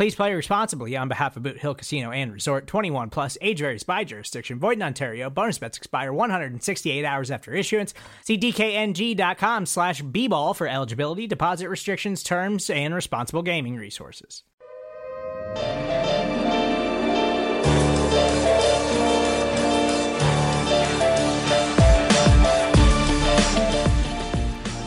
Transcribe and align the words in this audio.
Please 0.00 0.14
play 0.14 0.32
responsibly 0.32 0.96
on 0.96 1.08
behalf 1.08 1.36
of 1.36 1.42
Boot 1.42 1.58
Hill 1.58 1.74
Casino 1.74 2.10
and 2.10 2.32
Resort 2.32 2.66
21 2.66 3.10
plus 3.10 3.36
age 3.42 3.58
varies 3.58 3.82
by 3.82 4.02
jurisdiction. 4.02 4.58
Void 4.58 4.78
in 4.78 4.82
Ontario. 4.82 5.28
Bonus 5.28 5.58
bets 5.58 5.76
expire 5.76 6.10
168 6.10 7.04
hours 7.04 7.30
after 7.30 7.52
issuance. 7.52 7.92
See 8.24 8.38
DKNG.com 8.38 9.66
slash 9.66 10.00
B 10.00 10.26
ball 10.26 10.54
for 10.54 10.66
eligibility, 10.66 11.26
deposit 11.26 11.68
restrictions, 11.68 12.22
terms, 12.22 12.70
and 12.70 12.94
responsible 12.94 13.42
gaming 13.42 13.76
resources. 13.76 14.42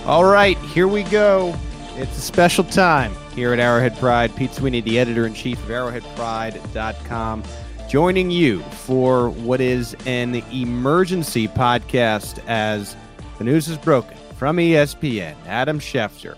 All 0.07 0.25
right, 0.25 0.57
here 0.57 0.87
we 0.87 1.03
go. 1.03 1.55
It's 1.97 2.17
a 2.17 2.21
special 2.21 2.63
time 2.63 3.13
here 3.33 3.51
at 3.51 3.59
Arrowhead 3.59 3.97
Pride. 3.97 4.35
Pete 4.35 4.53
Sweeney, 4.53 4.81
the 4.81 4.99
editor 4.99 5.25
in 5.25 5.33
chief 5.33 5.61
of 5.63 5.69
arrowheadpride.com, 5.69 7.43
joining 7.89 8.31
you 8.31 8.61
for 8.61 9.29
what 9.29 9.59
is 9.59 9.95
an 10.05 10.35
emergency 10.51 11.47
podcast 11.47 12.39
as 12.47 12.95
the 13.39 13.43
news 13.43 13.67
is 13.67 13.77
broken 13.77 14.15
from 14.37 14.57
ESPN. 14.57 15.35
Adam 15.47 15.79
Schefter, 15.79 16.37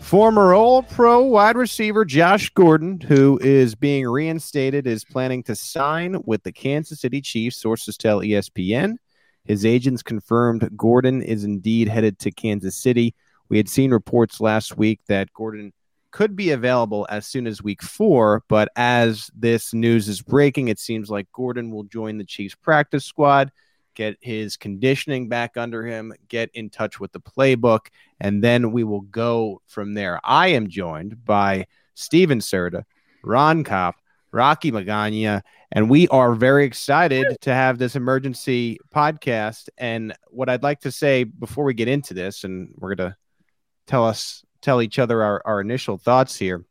former 0.00 0.54
All 0.54 0.82
Pro 0.82 1.22
wide 1.22 1.56
receiver 1.56 2.04
Josh 2.04 2.50
Gordon, 2.50 3.00
who 3.00 3.38
is 3.42 3.74
being 3.74 4.08
reinstated, 4.08 4.86
is 4.86 5.04
planning 5.04 5.42
to 5.44 5.54
sign 5.54 6.22
with 6.24 6.42
the 6.42 6.52
Kansas 6.52 7.00
City 7.00 7.20
Chiefs, 7.20 7.56
sources 7.58 7.96
tell 7.96 8.20
ESPN. 8.20 8.96
His 9.44 9.64
agents 9.64 10.02
confirmed 10.02 10.68
Gordon 10.76 11.22
is 11.22 11.44
indeed 11.44 11.88
headed 11.88 12.18
to 12.20 12.30
Kansas 12.30 12.76
City. 12.76 13.14
We 13.48 13.58
had 13.58 13.68
seen 13.68 13.92
reports 13.92 14.40
last 14.40 14.76
week 14.76 15.00
that 15.06 15.32
Gordon 15.32 15.72
could 16.16 16.34
be 16.34 16.52
available 16.52 17.06
as 17.10 17.26
soon 17.26 17.46
as 17.46 17.62
week 17.62 17.82
four, 17.82 18.42
but 18.48 18.70
as 18.74 19.30
this 19.36 19.74
news 19.74 20.08
is 20.08 20.22
breaking, 20.22 20.68
it 20.68 20.78
seems 20.78 21.10
like 21.10 21.30
Gordon 21.30 21.70
will 21.70 21.82
join 21.82 22.16
the 22.16 22.24
Chiefs 22.24 22.54
practice 22.54 23.04
squad, 23.04 23.52
get 23.94 24.16
his 24.22 24.56
conditioning 24.56 25.28
back 25.28 25.58
under 25.58 25.84
him, 25.84 26.14
get 26.28 26.48
in 26.54 26.70
touch 26.70 26.98
with 26.98 27.12
the 27.12 27.20
playbook, 27.20 27.88
and 28.18 28.42
then 28.42 28.72
we 28.72 28.82
will 28.82 29.02
go 29.02 29.60
from 29.66 29.92
there. 29.92 30.18
I 30.24 30.48
am 30.48 30.70
joined 30.70 31.22
by 31.22 31.66
Stephen 31.92 32.38
Serda, 32.38 32.84
Ron 33.22 33.62
Kopp, 33.62 33.96
Rocky 34.32 34.72
Magana, 34.72 35.42
and 35.70 35.90
we 35.90 36.08
are 36.08 36.34
very 36.34 36.64
excited 36.64 37.26
to 37.42 37.52
have 37.52 37.76
this 37.76 37.94
emergency 37.94 38.78
podcast. 38.90 39.68
And 39.76 40.14
what 40.28 40.48
I'd 40.48 40.62
like 40.62 40.80
to 40.80 40.90
say 40.90 41.24
before 41.24 41.64
we 41.64 41.74
get 41.74 41.88
into 41.88 42.14
this, 42.14 42.44
and 42.44 42.72
we're 42.78 42.94
going 42.94 43.10
to 43.10 43.16
tell 43.86 44.06
us 44.06 44.45
tell 44.66 44.82
each 44.82 44.98
other 44.98 45.22
our, 45.22 45.40
our 45.44 45.60
initial 45.60 45.96
thoughts 45.96 46.36
here. 46.36 46.64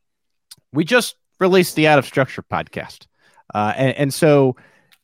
We 0.74 0.84
just 0.84 1.16
released 1.40 1.76
the 1.76 1.88
Out 1.88 1.98
of 1.98 2.06
Structure 2.06 2.44
podcast. 2.44 3.08
Uh, 3.54 3.74
and, 3.76 3.98
and 3.98 4.14
so 4.14 4.58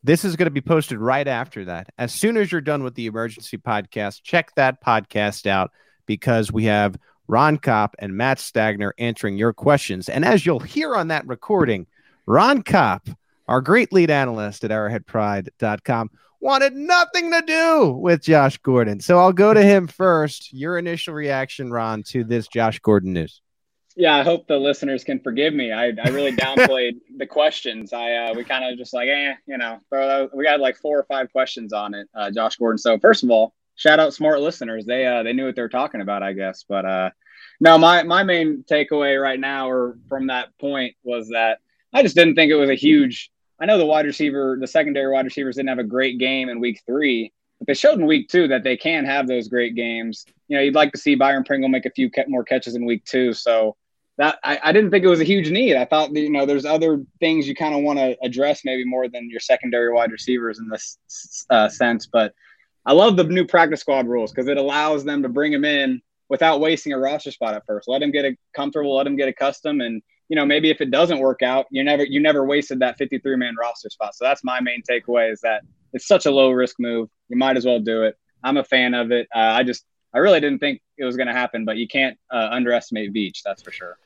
this 0.04 0.26
is 0.26 0.36
going 0.36 0.48
to 0.48 0.52
be 0.52 0.62
posted 0.62 0.98
right 1.00 1.28
after 1.28 1.64
that. 1.66 1.88
As 1.98 2.14
soon 2.14 2.36
as 2.36 2.52
you're 2.52 2.60
done 2.60 2.84
with 2.84 2.96
the 2.96 3.06
emergency 3.06 3.58
podcast, 3.58 4.24
check 4.24 4.54
that 4.56 4.84
podcast 4.84 5.48
out 5.48 5.72
because 6.06 6.52
we 6.52 6.66
have 6.66 6.98
Ron 7.30 7.58
Kopp 7.58 7.96
and 7.98 8.18
Matt 8.18 8.40
Stagner 8.40 8.92
answering 8.98 9.38
your 9.38 9.54
questions. 9.54 10.10
And 10.10 10.26
as 10.26 10.46
you'll 10.46 10.60
hear 10.60 10.94
on 10.94 11.08
that 11.08 11.26
recording, 11.26 11.88
Ron 12.26 12.62
Kopp, 12.62 13.08
our 13.48 13.62
great 13.62 13.94
lead 13.94 14.10
analyst 14.12 14.66
at 14.66 14.72
arrowheadpride.com, 14.72 16.10
wanted 16.42 16.76
nothing 16.76 17.32
to 17.32 17.42
do 17.42 17.92
with 17.92 18.24
Josh 18.24 18.58
Gordon. 18.58 19.00
So 19.00 19.20
I'll 19.20 19.32
go 19.32 19.54
to 19.54 19.62
him 19.62 19.88
first. 19.88 20.52
Your 20.52 20.78
initial 20.78 21.14
reaction, 21.14 21.72
Ron, 21.72 22.04
to 22.04 22.24
this 22.24 22.48
Josh 22.48 22.80
Gordon 22.80 23.14
news. 23.14 23.42
Yeah, 23.96 24.16
I 24.16 24.24
hope 24.24 24.48
the 24.48 24.58
listeners 24.58 25.04
can 25.04 25.20
forgive 25.20 25.54
me. 25.54 25.72
I, 25.72 25.92
I 26.04 26.10
really 26.10 26.32
downplayed 26.36 27.00
the 27.18 27.28
questions. 27.28 27.94
I 27.94 28.14
uh, 28.14 28.34
we 28.34 28.44
kind 28.44 28.66
of 28.66 28.78
just 28.78 28.94
like, 28.94 29.08
eh, 29.08 29.34
you 29.46 29.58
know, 29.58 29.80
we 30.34 30.44
got 30.44 30.60
like 30.60 30.78
four 30.78 30.98
or 30.98 31.04
five 31.04 31.32
questions 31.32 31.74
on 31.74 31.94
it, 31.94 32.08
uh, 32.16 32.32
Josh 32.32 32.58
Gordon. 32.58 32.78
So 32.78 32.98
first 33.00 33.24
of 33.24 33.32
all, 33.32 33.54
shout 33.76 34.00
out 34.00 34.14
smart 34.14 34.42
listeners. 34.42 34.86
They 34.86 35.06
uh, 35.06 35.24
they 35.24 35.34
knew 35.34 35.46
what 35.46 35.56
they 35.56 35.62
were 35.62 35.70
talking 35.70 36.02
about, 36.02 36.24
I 36.24 36.34
guess. 36.34 36.66
But 36.68 36.86
uh, 36.86 37.10
no, 37.60 37.78
my 37.78 38.04
my 38.04 38.24
main 38.24 38.64
takeaway 38.70 39.22
right 39.22 39.40
now, 39.40 39.70
or 39.70 39.98
from 40.08 40.28
that 40.28 40.58
point, 40.60 40.96
was 41.04 41.30
that 41.30 41.60
I 41.94 42.02
just 42.02 42.16
didn't 42.16 42.36
think 42.36 42.52
it 42.52 42.56
was 42.56 42.70
a 42.70 42.76
huge. 42.76 43.32
I 43.62 43.66
know 43.66 43.78
the 43.78 43.86
wide 43.86 44.08
receiver, 44.08 44.58
the 44.60 44.68
secondary 44.68 45.14
wide 45.14 45.26
receivers 45.26 45.56
didn't 45.56 45.70
have 45.70 45.80
a 45.80 45.84
great 45.84 46.18
game 46.18 46.50
in 46.50 46.60
week 46.60 46.82
three, 46.86 47.32
but 47.60 47.68
they 47.68 47.76
showed 47.76 48.00
in 48.00 48.08
week 48.08 48.28
two 48.28 48.48
that 48.48 48.64
they 48.64 48.76
can 48.76 49.06
have 49.06 49.28
those 49.28 49.48
great 49.48 49.76
games. 49.76 50.26
You 50.48 50.58
know, 50.58 50.64
you'd 50.64 50.76
like 50.76 50.92
to 50.94 50.98
see 50.98 51.14
Byron 51.14 51.44
Pringle 51.44 51.70
make 51.70 51.86
a 51.86 51.92
few 51.92 52.10
more 52.28 52.44
catches 52.44 52.76
in 52.76 52.86
week 52.86 53.06
two. 53.06 53.34
So 53.34 53.76
that 54.18 54.40
I, 54.44 54.60
I 54.64 54.72
didn't 54.72 54.90
think 54.90 55.06
it 55.06 55.10
was 55.10 55.22
a 55.22 55.26
huge 55.26 55.52
need. 55.52 55.76
I 55.76 55.86
thought, 55.86 56.12
you 56.16 56.32
know, 56.32 56.46
there's 56.46 56.66
other 56.66 57.04
things 57.20 57.48
you 57.48 57.56
kind 57.56 57.76
of 57.76 57.84
want 57.84 58.00
to 58.00 58.18
address 58.24 58.66
maybe 58.66 58.84
more 58.84 59.08
than 59.08 59.30
your 59.30 59.40
secondary 59.40 59.94
wide 59.94 60.12
receivers 60.12 60.60
in 60.60 60.68
this 60.68 61.46
uh, 61.52 61.70
sense. 61.70 62.08
But 62.12 62.34
I 62.86 62.94
love 62.94 63.16
the 63.16 63.26
new 63.26 63.46
practice 63.46 63.82
squad 63.82 64.08
rules 64.08 64.32
because 64.32 64.48
it 64.48 64.58
allows 64.58 65.04
them 65.04 65.22
to 65.22 65.30
bring 65.30 65.54
him 65.54 65.66
in 65.66 66.02
without 66.30 66.62
wasting 66.62 66.94
a 66.94 66.98
roster 66.98 67.30
spot 67.30 67.54
at 67.54 67.66
first. 67.68 67.88
Let 67.88 68.02
him 68.02 68.12
get 68.12 68.26
a 68.26 68.36
comfortable, 68.56 68.96
let 68.96 69.06
him 69.06 69.18
get 69.18 69.28
accustomed, 69.28 69.82
and 69.84 70.02
you 70.32 70.38
know 70.38 70.46
maybe 70.46 70.70
if 70.70 70.80
it 70.80 70.92
doesn't 70.92 71.20
work 71.20 71.42
out, 71.42 71.66
you 71.72 71.84
never 71.84 72.06
you 72.06 72.22
never 72.22 72.46
wasted 72.46 72.80
that 72.80 72.98
53 72.98 73.36
man 73.36 73.54
roster 73.60 73.90
spot. 73.90 74.16
So 74.16 74.24
that's 74.24 74.46
my 74.46 74.62
main 74.62 74.82
takeaway 74.90 75.30
is 75.30 75.42
that 75.42 75.62
it's 75.92 76.08
such 76.08 76.26
a 76.26 76.32
low 76.32 76.52
risk 76.52 76.78
move. 76.80 77.10
You 77.28 77.36
might 77.36 77.58
as 77.58 77.66
well 77.66 77.82
do 77.82 78.04
it. 78.04 78.16
I'm 78.42 78.56
a 78.56 78.64
fan 78.64 78.94
of 78.94 79.12
it. 79.12 79.28
Uh, 79.36 79.40
I 79.40 79.64
just 79.64 79.84
I 80.14 80.20
really 80.20 80.40
didn't 80.40 80.60
think 80.60 80.82
it 80.98 81.04
was 81.04 81.18
going 81.18 81.28
to 81.28 81.34
happen, 81.34 81.66
but 81.66 81.76
you 81.76 81.86
can't 81.86 82.18
uh, 82.32 82.48
underestimate 82.50 83.14
Veach. 83.14 83.40
That's 83.44 83.62
for 83.62 83.72
sure. 83.74 83.98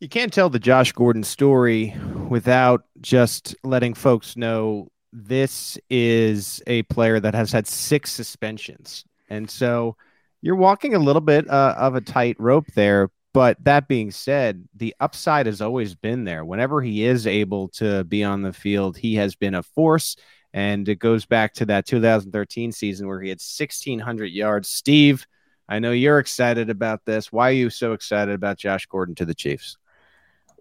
You 0.00 0.08
can't 0.08 0.32
tell 0.32 0.48
the 0.48 0.58
Josh 0.58 0.90
Gordon 0.92 1.22
story 1.22 1.94
without 2.30 2.84
just 3.02 3.54
letting 3.62 3.92
folks 3.92 4.38
know 4.38 4.88
this 5.12 5.78
is 5.90 6.62
a 6.66 6.82
player 6.84 7.20
that 7.20 7.34
has 7.34 7.52
had 7.52 7.66
six 7.66 8.10
suspensions. 8.10 9.04
And 9.28 9.50
so 9.50 9.96
you're 10.40 10.56
walking 10.56 10.94
a 10.94 10.98
little 10.98 11.20
bit 11.20 11.48
uh, 11.48 11.74
of 11.76 11.94
a 11.94 12.00
tight 12.00 12.36
rope 12.38 12.68
there. 12.74 13.10
But 13.34 13.62
that 13.64 13.88
being 13.88 14.12
said, 14.12 14.66
the 14.76 14.94
upside 15.00 15.46
has 15.46 15.60
always 15.60 15.96
been 15.96 16.22
there. 16.22 16.44
Whenever 16.44 16.80
he 16.80 17.04
is 17.04 17.26
able 17.26 17.68
to 17.70 18.04
be 18.04 18.22
on 18.22 18.42
the 18.42 18.52
field, 18.52 18.96
he 18.96 19.16
has 19.16 19.34
been 19.34 19.56
a 19.56 19.62
force. 19.62 20.16
And 20.52 20.88
it 20.88 21.00
goes 21.00 21.26
back 21.26 21.52
to 21.54 21.66
that 21.66 21.84
2013 21.84 22.70
season 22.70 23.08
where 23.08 23.20
he 23.20 23.28
had 23.28 23.40
1,600 23.40 24.26
yards. 24.26 24.68
Steve, 24.68 25.26
I 25.68 25.80
know 25.80 25.90
you're 25.90 26.20
excited 26.20 26.70
about 26.70 27.04
this. 27.04 27.32
Why 27.32 27.48
are 27.48 27.54
you 27.54 27.70
so 27.70 27.92
excited 27.92 28.32
about 28.32 28.56
Josh 28.56 28.86
Gordon 28.86 29.16
to 29.16 29.24
the 29.24 29.34
Chiefs? 29.34 29.78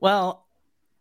Well, 0.01 0.43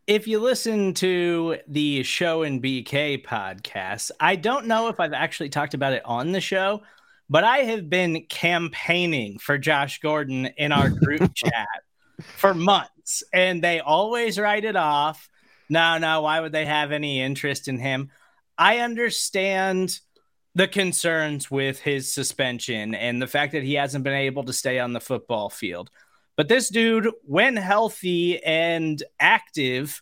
if 0.05 0.27
you 0.27 0.39
listen 0.39 0.93
to 0.95 1.57
the 1.67 2.03
Show 2.03 2.43
and 2.43 2.61
BK 2.61 3.25
podcast, 3.25 4.11
I 4.19 4.35
don't 4.35 4.67
know 4.67 4.89
if 4.89 4.99
I've 4.99 5.13
actually 5.13 5.49
talked 5.49 5.73
about 5.73 5.93
it 5.93 6.03
on 6.05 6.33
the 6.33 6.41
show, 6.41 6.83
but 7.29 7.43
I 7.43 7.59
have 7.59 7.89
been 7.89 8.25
campaigning 8.29 9.39
for 9.39 9.57
Josh 9.57 9.99
Gordon 9.99 10.47
in 10.57 10.71
our 10.71 10.89
group 10.89 11.33
chat 11.35 11.67
for 12.19 12.53
months, 12.53 13.23
and 13.33 13.63
they 13.63 13.79
always 13.79 14.39
write 14.39 14.65
it 14.65 14.75
off. 14.75 15.29
No, 15.69 15.97
no, 15.97 16.21
why 16.21 16.39
would 16.39 16.51
they 16.51 16.65
have 16.65 16.91
any 16.91 17.21
interest 17.21 17.67
in 17.67 17.79
him? 17.79 18.11
I 18.57 18.79
understand 18.79 19.99
the 20.55 20.67
concerns 20.67 21.49
with 21.49 21.79
his 21.79 22.13
suspension 22.13 22.93
and 22.93 23.21
the 23.21 23.27
fact 23.27 23.53
that 23.53 23.63
he 23.63 23.73
hasn't 23.73 24.03
been 24.03 24.13
able 24.13 24.43
to 24.43 24.53
stay 24.53 24.79
on 24.79 24.93
the 24.93 24.99
football 24.99 25.49
field. 25.49 25.89
But 26.35 26.47
this 26.47 26.69
dude, 26.69 27.09
when 27.23 27.55
healthy 27.55 28.43
and 28.43 29.01
active, 29.19 30.01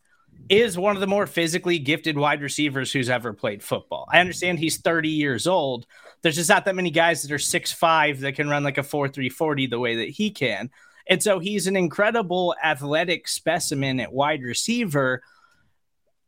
is 0.49 0.77
one 0.77 0.95
of 0.95 0.99
the 0.99 1.07
more 1.07 1.27
physically 1.27 1.79
gifted 1.79 2.17
wide 2.17 2.41
receivers 2.41 2.91
who's 2.91 3.09
ever 3.09 3.31
played 3.31 3.63
football. 3.63 4.07
I 4.11 4.19
understand 4.19 4.59
he's 4.59 4.81
30 4.81 5.07
years 5.09 5.47
old, 5.47 5.85
There's 6.21 6.35
just 6.35 6.49
not 6.49 6.65
that 6.65 6.75
many 6.75 6.91
guys 6.91 7.21
that 7.21 7.31
are 7.31 7.39
six 7.39 7.71
five 7.71 8.19
that 8.19 8.35
can 8.35 8.49
run 8.49 8.63
like 8.63 8.77
a 8.77 8.83
four 8.83 9.07
three 9.07 9.29
forty 9.29 9.67
the 9.67 9.79
way 9.79 9.95
that 9.97 10.09
he 10.09 10.29
can. 10.29 10.69
And 11.07 11.21
so 11.23 11.39
he's 11.39 11.67
an 11.67 11.75
incredible 11.75 12.55
athletic 12.63 13.27
specimen 13.27 13.99
at 13.99 14.13
wide 14.13 14.43
receiver. 14.43 15.23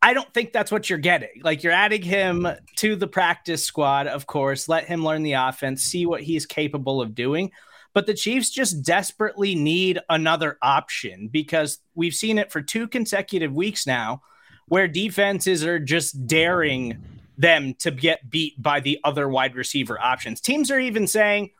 I 0.02 0.14
don't 0.14 0.34
think 0.34 0.52
that's 0.52 0.72
what 0.72 0.90
you're 0.90 1.00
getting. 1.00 1.42
Like 1.44 1.64
you're 1.64 1.72
adding 1.72 2.02
him 2.02 2.48
to 2.78 2.96
the 2.96 3.08
practice 3.08 3.64
squad, 3.64 4.08
of 4.08 4.26
course, 4.26 4.68
let 4.68 4.86
him 4.86 5.04
learn 5.04 5.24
the 5.24 5.34
offense, 5.34 5.84
see 5.84 6.06
what 6.06 6.22
he's 6.22 6.46
capable 6.46 7.02
of 7.02 7.16
doing. 7.16 7.52
But 7.94 8.08
the 8.08 8.14
Chiefs 8.14 8.50
just 8.50 8.84
desperately 8.84 9.56
need 9.56 10.00
another 10.10 10.58
option 10.62 11.28
because 11.28 11.80
we've 11.96 12.16
seen 12.16 12.38
it 12.38 12.52
for 12.52 12.62
two 12.62 12.88
consecutive 12.88 13.54
weeks 13.54 13.86
now 13.86 14.24
where 14.68 14.88
defenses 14.88 15.64
are 15.64 15.80
just 15.80 16.26
daring 16.26 16.98
them 17.38 17.74
to 17.76 17.92
get 17.92 18.30
beat 18.30 18.62
by 18.62 18.80
the 18.80 19.00
other 19.04 19.28
wide 19.28 19.56
receiver 19.56 20.00
options. 20.00 20.42
Teams 20.42 20.72
are 20.72 20.80
even 20.80 21.08
saying, 21.08 21.52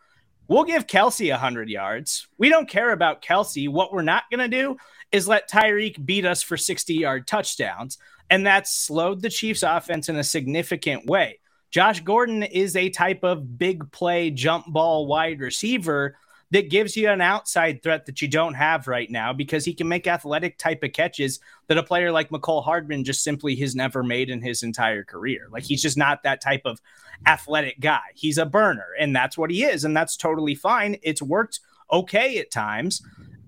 we'll 0.48 0.64
give 0.64 0.88
Kelce 0.88 1.30
100 1.30 1.70
yards. 1.70 2.28
We 2.38 2.50
don't 2.50 2.70
care 2.70 2.92
about 2.92 3.22
Kelce. 3.22 3.70
What 3.70 3.94
we're 3.94 4.02
not 4.02 4.24
going 4.32 4.40
to 4.40 4.48
do 4.48 4.78
is 5.12 5.28
let 5.28 5.50
Tyreek 5.50 6.04
beat 6.06 6.26
us 6.26 6.42
for 6.42 6.58
60 6.58 6.94
yard 6.94 7.28
touchdowns. 7.28 7.98
And 8.30 8.46
that's 8.46 8.74
slowed 8.74 9.22
the 9.22 9.30
Chiefs' 9.30 9.64
offense 9.64 10.10
in 10.10 10.16
a 10.16 10.24
significant 10.24 11.06
way. 11.06 11.40
Josh 11.70 12.02
Gordon 12.02 12.44
is 12.44 12.76
a 12.76 12.90
type 12.90 13.24
of 13.24 13.58
big 13.58 13.92
play 13.92 14.30
jump 14.30 14.68
ball 14.68 15.08
wide 15.08 15.40
receiver 15.40 16.16
that 16.54 16.70
gives 16.70 16.96
you 16.96 17.10
an 17.10 17.20
outside 17.20 17.82
threat 17.82 18.06
that 18.06 18.22
you 18.22 18.28
don't 18.28 18.54
have 18.54 18.88
right 18.88 19.10
now 19.10 19.34
because 19.34 19.66
he 19.66 19.74
can 19.74 19.88
make 19.88 20.06
athletic 20.06 20.60
type 20.60 20.84
of 20.84 20.94
catches 20.94 21.40
that 21.68 21.80
a 21.80 21.84
player 21.84 22.12
like 22.12 22.30
Mecole 22.30 22.64
Hardman 22.64 23.04
just 23.04 23.24
simply 23.24 23.56
has 23.56 23.76
never 23.76 24.04
made 24.04 24.30
in 24.30 24.40
his 24.40 24.62
entire 24.62 25.04
career. 25.04 25.48
Like 25.50 25.64
he's 25.64 25.82
just 25.82 25.98
not 25.98 26.22
that 26.22 26.42
type 26.42 26.62
of 26.66 26.80
athletic 27.26 27.80
guy. 27.80 28.04
He's 28.14 28.38
a 28.38 28.46
burner, 28.46 28.86
and 29.00 29.16
that's 29.16 29.36
what 29.36 29.50
he 29.50 29.64
is, 29.64 29.84
and 29.84 29.98
that's 29.98 30.16
totally 30.16 30.54
fine. 30.54 30.98
It's 31.02 31.24
worked 31.24 31.60
okay 31.92 32.38
at 32.38 32.52
times. 32.52 33.02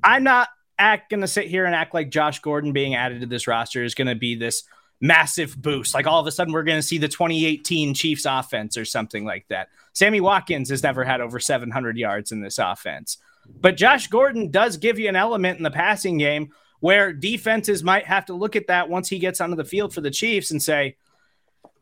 I'm 0.03 0.23
not 0.23 0.49
act 0.79 1.11
to 1.21 1.27
sit 1.27 1.47
here 1.47 1.65
and 1.65 1.75
act 1.75 1.93
like 1.93 2.09
Josh 2.09 2.39
Gordon 2.39 2.73
being 2.73 2.95
added 2.95 3.21
to 3.21 3.27
this 3.27 3.45
roster 3.45 3.83
is 3.83 3.93
to 4.07 4.15
be 4.15 4.35
this 4.35 4.63
massive 5.01 5.61
boost. 5.61 5.93
Like 5.93 6.07
all 6.07 6.19
of 6.19 6.27
a 6.27 6.31
sudden, 6.31 6.53
we're 6.53 6.63
going 6.63 6.77
to 6.77 6.83
see 6.87 6.97
the 6.97 7.07
2018 7.07 7.93
Chiefs 7.93 8.25
offense 8.25 8.77
or 8.77 8.85
something 8.85 9.25
like 9.25 9.47
that. 9.49 9.69
Sammy 9.93 10.21
Watkins 10.21 10.69
has 10.69 10.83
never 10.83 11.03
had 11.03 11.21
over 11.21 11.39
700 11.39 11.97
yards 11.97 12.31
in 12.31 12.41
this 12.41 12.57
offense. 12.57 13.17
But 13.47 13.77
Josh 13.77 14.07
Gordon 14.07 14.51
does 14.51 14.77
give 14.77 14.97
you 14.99 15.07
an 15.09 15.15
element 15.15 15.57
in 15.57 15.63
the 15.63 15.71
passing 15.71 16.17
game 16.17 16.51
where 16.79 17.13
defenses 17.13 17.83
might 17.83 18.05
have 18.05 18.25
to 18.25 18.33
look 18.33 18.55
at 18.55 18.67
that 18.67 18.89
once 18.89 19.09
he 19.09 19.19
gets 19.19 19.41
onto 19.41 19.55
the 19.55 19.63
field 19.63 19.93
for 19.93 20.01
the 20.01 20.11
Chiefs 20.11 20.51
and 20.51 20.61
say, 20.61 20.97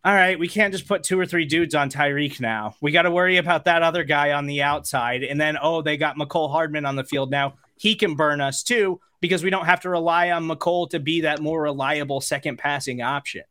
all 0.06 0.14
right, 0.14 0.38
we 0.38 0.50
can't 0.50 0.74
just 0.74 0.88
put 0.88 1.04
two 1.04 1.18
or 1.18 1.26
three 1.26 1.46
dudes 1.46 1.76
on 1.76 1.90
Tyreek 1.90 2.42
now. 2.42 2.76
We 2.82 2.92
got 2.92 3.04
to 3.04 3.12
worry 3.12 3.38
about 3.38 3.66
that 3.66 3.84
other 3.84 4.04
guy 4.04 4.34
on 4.34 4.48
the 4.48 4.62
outside. 4.62 5.24
And 5.24 5.40
then, 5.40 5.58
oh, 5.62 5.82
they 5.82 5.96
got 5.96 6.18
Mecole 6.18 6.52
Hardman 6.52 6.86
on 6.86 6.98
the 6.98 7.06
field 7.06 7.32
now. 7.32 7.54
He 7.84 7.96
can 7.96 8.16
burn 8.16 8.40
us 8.40 8.64
too 8.64 9.02
because 9.20 9.44
we 9.44 9.50
don't 9.50 9.66
have 9.66 9.82
to 9.82 9.90
rely 9.90 10.32
on 10.32 10.48
Mecole 10.48 10.90
to 10.92 11.02
be 11.02 11.20
that 11.22 11.42
more 11.42 11.62
reliable 11.62 12.22
second 12.22 12.56
passing 12.56 13.02
option. 13.02 13.44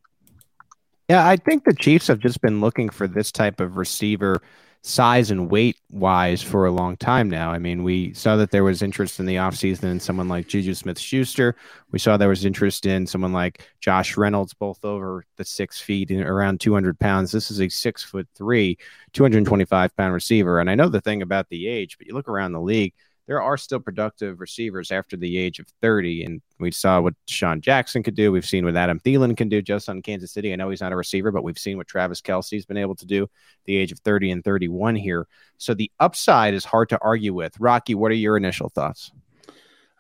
Yeah, 1.11 1.29
I 1.29 1.37
think 1.37 1.65
the 1.65 1.75
Chiefs 1.75 2.07
have 2.07 2.19
just 2.19 2.41
been 2.41 2.63
looking 2.63 2.89
for 2.89 3.07
this 3.07 3.31
type 3.31 3.61
of 3.61 3.77
receiver 3.77 4.41
size 4.81 5.31
and 5.31 5.51
weight 5.51 5.77
wise 5.91 6.41
for 6.41 6.65
a 6.65 6.71
long 6.71 6.97
time 6.97 7.29
now. 7.29 7.53
I 7.53 7.59
mean, 7.59 7.83
we 7.83 8.15
saw 8.15 8.37
that 8.37 8.51
there 8.51 8.65
was 8.65 8.81
interest 8.81 9.21
in 9.21 9.27
the 9.27 9.35
offseason 9.35 9.85
in 9.85 10.01
someone 10.01 10.29
like 10.29 10.49
Juju 10.49 10.73
Smith 10.73 10.99
Schuster. 10.99 11.55
We 11.91 11.99
saw 11.99 12.17
there 12.17 12.31
was 12.31 12.47
interest 12.47 12.87
in 12.87 13.07
someone 13.07 13.35
like 13.35 13.69
Josh 13.81 14.17
Reynolds, 14.17 14.55
both 14.55 14.83
over 14.83 15.27
the 15.37 15.45
six 15.45 15.79
feet 15.79 16.11
and 16.11 16.23
around 16.23 16.59
200 16.63 16.99
pounds. 16.99 17.33
This 17.33 17.51
is 17.51 17.61
a 17.61 17.69
six 17.69 18.03
foot 18.03 18.27
three, 18.35 18.79
225 19.13 19.95
pound 19.95 20.15
receiver. 20.15 20.59
And 20.59 20.71
I 20.71 20.75
know 20.75 20.89
the 20.89 21.03
thing 21.03 21.21
about 21.21 21.51
the 21.51 21.69
age, 21.69 21.99
but 21.99 22.07
you 22.07 22.15
look 22.15 22.29
around 22.29 22.53
the 22.53 22.61
league, 22.63 22.95
there 23.27 23.41
are 23.41 23.57
still 23.57 23.81
productive 23.81 24.41
receivers 24.41 24.91
after 24.91 25.17
the 25.17 25.37
age 25.39 25.59
of 25.59 25.67
30. 25.81 26.25
And 26.25 26.43
we 26.59 26.71
saw 26.71 27.01
what 27.01 27.15
Sean 27.27 27.61
Jackson 27.61 28.03
could 28.03 28.15
do. 28.15 28.33
We've 28.33 28.45
seen 28.45 28.65
what 28.65 28.77
Adam 28.77 28.99
Thielen 29.01 29.37
can 29.37 29.49
do 29.49 29.63
just 29.63 29.89
on 29.89 30.03
Kansas 30.03 30.33
City. 30.33 30.53
I 30.53 30.57
know 30.57 30.71
he's 30.71 30.81
not 30.81 30.93
a 30.93 30.97
receiver, 30.97 31.31
but 31.31 31.45
we've 31.45 31.59
seen 31.59 31.77
what 31.77 31.87
Travis 31.87 32.21
Kelce's 32.21 32.67
been 32.67 32.77
able 32.77 32.97
to 32.97 33.07
do 33.07 33.29
the 33.65 33.77
age 33.77 33.93
of 33.93 34.01
30 34.01 34.33
and 34.33 34.45
31 34.45 34.97
here. 34.97 35.27
So 35.59 35.75
the 35.75 35.91
upside 36.01 36.55
is 36.55 36.65
hard 36.65 36.89
to 36.89 36.99
argue 37.01 37.33
with. 37.33 37.59
Rocky, 37.61 37.95
what 37.95 38.11
are 38.11 38.17
your 38.17 38.37
initial 38.37 38.69
thoughts? 38.69 39.13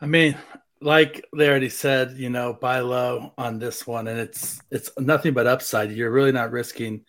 I 0.01 0.07
mean, 0.07 0.37
like 0.81 1.25
they 1.37 1.49
already 1.49 1.69
said, 1.69 2.17
you 2.17 2.29
know, 2.29 2.53
buy 2.53 2.81
low 2.81 3.33
on 3.39 3.61
this 3.61 3.87
one, 3.87 4.09
and 4.09 4.19
it's 4.19 4.61
it's 4.71 4.91
nothing 4.99 5.33
but 5.33 5.47
upside. 5.47 5.93
You're 5.93 6.11
really 6.11 6.33
not 6.33 6.51
risking 6.51 7.05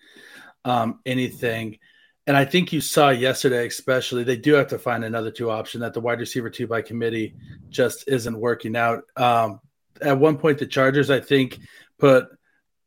um, 0.64 1.00
anything. 1.06 1.80
And 2.26 2.38
I 2.38 2.46
think 2.46 2.72
you 2.72 2.80
saw 2.80 3.10
yesterday, 3.10 3.68
especially, 3.68 4.24
they 4.24 4.38
do 4.38 4.54
have 4.54 4.68
to 4.68 4.80
find 4.80 5.04
another 5.04 5.30
two 5.32 5.52
option 5.52 5.82
that 5.82 5.94
the 5.94 6.00
wide 6.00 6.20
receiver 6.20 6.50
two 6.50 6.68
by 6.68 6.82
committee 6.82 7.36
just 7.70 8.08
isn't 8.08 8.40
working 8.40 8.78
out. 8.78 9.04
Um, 9.18 9.60
at 10.02 10.18
one 10.18 10.38
point, 10.38 10.58
the 10.58 10.66
Chargers, 10.66 11.10
I 11.10 11.20
think, 11.20 11.60
put 11.98 12.28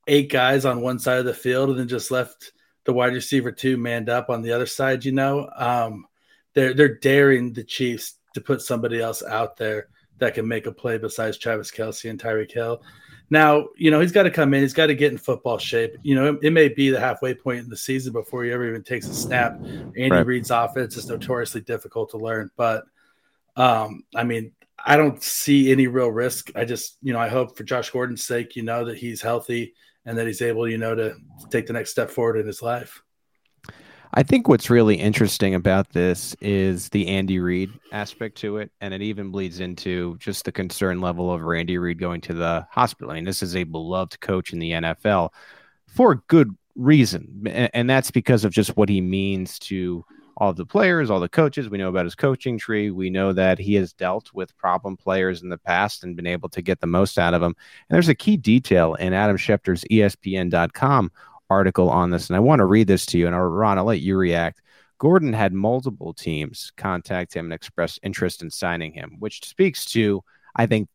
eight 0.06 0.30
guys 0.30 0.64
on 0.64 0.80
one 0.80 0.98
side 0.98 1.18
of 1.18 1.26
the 1.26 1.34
field 1.34 1.70
and 1.70 1.78
then 1.78 1.88
just 1.88 2.10
left 2.10 2.52
the 2.84 2.92
wide 2.92 3.12
receiver 3.12 3.52
two 3.52 3.76
manned 3.76 4.08
up 4.08 4.30
on 4.30 4.40
the 4.40 4.52
other 4.52 4.66
side. 4.66 5.04
You 5.04 5.12
know, 5.12 5.50
um, 5.54 6.06
they're 6.54 6.72
they're 6.72 6.96
daring 6.96 7.52
the 7.52 7.64
Chiefs 7.64 8.14
to 8.34 8.40
put 8.40 8.62
somebody 8.62 9.00
else 9.00 9.22
out 9.22 9.56
there 9.56 9.88
that 10.18 10.34
can 10.34 10.48
make 10.48 10.66
a 10.66 10.72
play 10.72 10.96
besides 10.96 11.36
Travis 11.36 11.70
Kelce 11.70 12.08
and 12.08 12.18
Tyreek 12.18 12.52
Hill. 12.52 12.82
Now, 13.28 13.68
you 13.76 13.90
know, 13.90 14.00
he's 14.00 14.12
got 14.12 14.22
to 14.22 14.30
come 14.30 14.54
in. 14.54 14.62
He's 14.62 14.72
got 14.72 14.86
to 14.86 14.94
get 14.94 15.10
in 15.10 15.18
football 15.18 15.58
shape. 15.58 15.96
You 16.02 16.14
know, 16.14 16.34
it, 16.34 16.38
it, 16.42 16.50
may 16.52 16.68
be 16.68 16.90
the 16.90 17.00
halfway 17.00 17.34
point 17.34 17.60
in 17.60 17.68
the 17.68 17.76
season 17.76 18.12
before 18.12 18.44
he 18.44 18.52
ever 18.52 18.68
even 18.68 18.84
takes 18.84 19.08
a 19.08 19.14
snap. 19.14 19.54
Andy 19.60 20.10
right. 20.10 20.26
Reid's 20.26 20.50
offense 20.50 20.96
is 20.96 21.08
notoriously 21.08 21.60
difficult 21.62 22.10
to 22.10 22.18
learn. 22.18 22.50
But, 22.56 22.84
um, 23.56 24.04
I 24.14 24.22
mean, 24.22 24.52
I 24.84 24.96
don't 24.96 25.20
see 25.22 25.72
any 25.72 25.88
real 25.88 26.10
risk. 26.10 26.52
I 26.54 26.64
just, 26.64 26.98
you 27.02 27.12
know, 27.12 27.18
I 27.18 27.28
hope 27.28 27.56
for 27.56 27.64
Josh 27.64 27.90
Gordon's 27.90 28.22
sake, 28.22 28.54
you 28.54 28.62
know, 28.62 28.84
that 28.84 28.96
he's 28.96 29.20
healthy 29.20 29.74
and 30.04 30.16
that 30.16 30.28
he's 30.28 30.42
able, 30.42 30.68
you 30.68 30.78
know, 30.78 30.94
to 30.94 31.16
take 31.50 31.66
the 31.66 31.72
next 31.72 31.90
step 31.90 32.10
forward 32.10 32.38
in 32.38 32.46
his 32.46 32.62
life. 32.62 33.02
I 34.16 34.22
think 34.22 34.48
what's 34.48 34.70
really 34.70 34.94
interesting 34.94 35.54
about 35.54 35.90
this 35.90 36.34
is 36.40 36.88
the 36.88 37.06
Andy 37.06 37.38
Reid 37.38 37.70
aspect 37.92 38.38
to 38.38 38.56
it, 38.56 38.70
and 38.80 38.94
it 38.94 39.02
even 39.02 39.30
bleeds 39.30 39.60
into 39.60 40.16
just 40.16 40.46
the 40.46 40.52
concern 40.52 41.02
level 41.02 41.30
of 41.30 41.42
Andy 41.42 41.76
Reid 41.76 41.98
going 41.98 42.22
to 42.22 42.32
the 42.32 42.66
hospital. 42.70 43.10
I 43.10 43.16
mean, 43.16 43.24
this 43.24 43.42
is 43.42 43.54
a 43.54 43.64
beloved 43.64 44.18
coach 44.20 44.54
in 44.54 44.58
the 44.58 44.70
NFL 44.70 45.34
for 45.86 46.14
good 46.28 46.56
reason, 46.76 47.46
and 47.46 47.90
that's 47.90 48.10
because 48.10 48.46
of 48.46 48.52
just 48.52 48.74
what 48.74 48.88
he 48.88 49.02
means 49.02 49.58
to 49.58 50.02
all 50.38 50.54
the 50.54 50.64
players, 50.64 51.10
all 51.10 51.20
the 51.20 51.28
coaches. 51.28 51.68
We 51.68 51.76
know 51.76 51.90
about 51.90 52.06
his 52.06 52.14
coaching 52.14 52.58
tree. 52.58 52.90
We 52.90 53.10
know 53.10 53.34
that 53.34 53.58
he 53.58 53.74
has 53.74 53.92
dealt 53.92 54.32
with 54.32 54.56
problem 54.56 54.96
players 54.96 55.42
in 55.42 55.50
the 55.50 55.58
past 55.58 56.04
and 56.04 56.16
been 56.16 56.26
able 56.26 56.48
to 56.50 56.62
get 56.62 56.80
the 56.80 56.86
most 56.86 57.18
out 57.18 57.34
of 57.34 57.42
them. 57.42 57.54
And 57.88 57.94
there's 57.94 58.08
a 58.08 58.14
key 58.14 58.38
detail 58.38 58.94
in 58.94 59.12
Adam 59.12 59.36
Schefter's 59.36 59.84
ESPN.com 59.90 61.12
article 61.50 61.90
on 61.90 62.10
this, 62.10 62.28
and 62.28 62.36
I 62.36 62.40
want 62.40 62.60
to 62.60 62.66
read 62.66 62.86
this 62.86 63.06
to 63.06 63.18
you. 63.18 63.26
And 63.26 63.36
Ron, 63.36 63.78
I'll 63.78 63.84
let 63.84 64.00
you 64.00 64.16
react. 64.16 64.62
Gordon 64.98 65.32
had 65.32 65.52
multiple 65.52 66.14
teams 66.14 66.72
contact 66.76 67.34
him 67.34 67.46
and 67.46 67.52
express 67.52 67.98
interest 68.02 68.42
in 68.42 68.50
signing 68.50 68.92
him, 68.92 69.16
which 69.18 69.46
speaks 69.46 69.84
to, 69.86 70.24
I 70.54 70.66
think, 70.66 70.88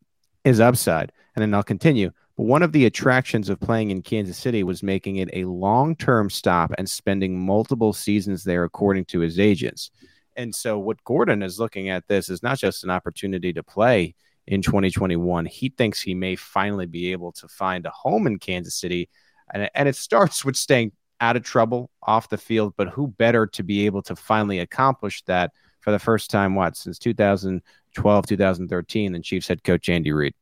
his 0.43 0.59
upside. 0.59 1.11
And 1.35 1.41
then 1.41 1.53
I'll 1.53 1.63
continue. 1.63 2.11
But 2.35 2.43
one 2.43 2.63
of 2.63 2.71
the 2.71 2.85
attractions 2.85 3.49
of 3.49 3.59
playing 3.59 3.91
in 3.91 4.01
Kansas 4.01 4.37
City 4.37 4.63
was 4.63 4.81
making 4.81 5.17
it 5.17 5.29
a 5.33 5.45
long 5.45 5.95
term 5.95 6.29
stop 6.29 6.71
and 6.77 6.89
spending 6.89 7.39
multiple 7.39 7.93
seasons 7.93 8.43
there, 8.43 8.63
according 8.63 9.05
to 9.05 9.19
his 9.19 9.37
agents. 9.37 9.91
And 10.35 10.55
so, 10.55 10.79
what 10.79 11.03
Gordon 11.03 11.43
is 11.43 11.59
looking 11.59 11.89
at 11.89 12.07
this 12.07 12.29
is 12.29 12.41
not 12.41 12.57
just 12.57 12.83
an 12.83 12.89
opportunity 12.89 13.53
to 13.53 13.63
play 13.63 14.15
in 14.47 14.61
2021. 14.61 15.45
He 15.45 15.69
thinks 15.69 16.01
he 16.01 16.15
may 16.15 16.35
finally 16.35 16.85
be 16.85 17.11
able 17.11 17.31
to 17.33 17.47
find 17.47 17.85
a 17.85 17.91
home 17.91 18.27
in 18.27 18.39
Kansas 18.39 18.75
City 18.75 19.09
and, 19.53 19.69
and 19.75 19.87
it 19.89 19.95
starts 19.95 20.43
with 20.45 20.55
staying 20.55 20.91
out 21.19 21.35
of 21.35 21.43
trouble 21.43 21.89
off 22.01 22.29
the 22.29 22.37
field. 22.37 22.73
But 22.77 22.89
who 22.89 23.07
better 23.07 23.47
to 23.47 23.63
be 23.63 23.85
able 23.85 24.01
to 24.03 24.15
finally 24.15 24.59
accomplish 24.59 25.21
that 25.23 25.51
for 25.79 25.91
the 25.91 25.99
first 25.99 26.29
time, 26.29 26.55
what, 26.55 26.77
since 26.77 26.99
2012, 26.99 28.27
2013, 28.27 29.11
than 29.11 29.21
Chiefs 29.21 29.47
head 29.47 29.63
coach 29.63 29.89
Andy 29.89 30.11
Reid? 30.11 30.33